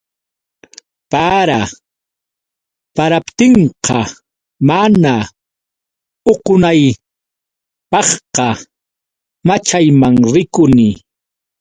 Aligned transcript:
Para 1.11 1.59
paraptinqa, 2.95 3.99
mana 4.67 5.13
uqunaypaqqa, 6.31 8.47
maćhayman 9.47 10.15
rikuni. 10.33 10.89